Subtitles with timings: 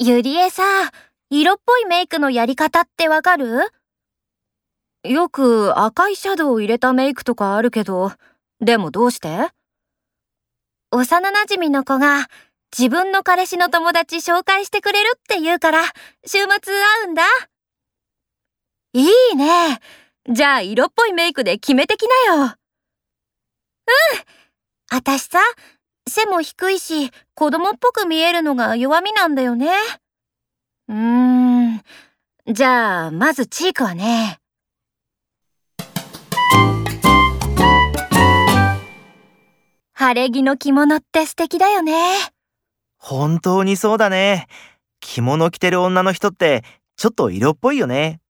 [0.00, 0.62] ゆりえさ、
[1.28, 3.62] 色っぽいメイクのやり方ってわかる？
[5.02, 8.12] よく赤いシャドウを入れたメイクとかあるけど、
[8.60, 9.48] でもどうして？
[10.92, 12.28] 幼馴染の子が
[12.76, 15.82] 自分の彼氏の友達紹介してくれるって言うから、
[16.24, 17.24] 週末会うんだ。
[18.92, 19.02] い
[19.32, 19.80] いね。
[20.30, 22.42] じゃあ色っぽいメイクで決めてきなよ。
[22.44, 22.52] うん。
[24.90, 25.40] あたしさ、
[26.08, 29.70] 背も低いし、子供っぽく見えるのが弱みなんだよね。
[30.88, 31.82] うーん。
[32.46, 34.40] じゃあ、まずチークはね。
[39.92, 41.92] 晴れ着の着物って素敵だよね。
[42.98, 44.46] 本当にそうだね。
[45.00, 46.62] 着物着てる女の人って
[46.96, 48.20] ちょっと色っぽいよね。